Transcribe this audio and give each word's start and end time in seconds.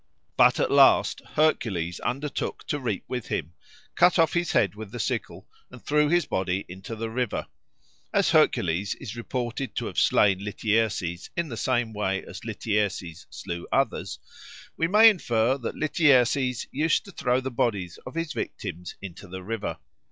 But 0.35 0.59
at 0.59 0.71
last 0.71 1.21
Hercules 1.35 1.99
undertook 1.99 2.65
to 2.65 2.79
reap 2.79 3.03
with 3.07 3.27
him, 3.27 3.53
cut 3.93 4.17
off 4.17 4.33
his 4.33 4.53
head 4.53 4.73
with 4.73 4.89
the 4.89 4.99
sickle, 4.99 5.47
and 5.69 5.79
threw 5.79 6.09
his 6.09 6.25
body 6.25 6.65
into 6.67 6.95
the 6.95 7.11
river. 7.11 7.45
As 8.11 8.31
Hercules 8.31 8.95
is 8.95 9.15
reported 9.15 9.75
to 9.75 9.85
have 9.85 9.99
slain 9.99 10.39
Lityerses 10.39 11.29
in 11.37 11.49
the 11.49 11.55
same 11.55 11.93
way 11.93 12.21
that 12.21 12.43
Lityerses 12.43 13.27
slew 13.29 13.67
others, 13.71 14.17
we 14.75 14.87
may 14.87 15.07
infer 15.07 15.59
that 15.59 15.75
Lityerses 15.75 16.65
used 16.71 17.05
to 17.05 17.11
throw 17.11 17.39
the 17.39 17.51
bodies 17.51 17.99
of 18.03 18.15
his 18.15 18.33
victims 18.33 18.95
into 19.03 19.27
the 19.27 19.43
river. 19.43 19.77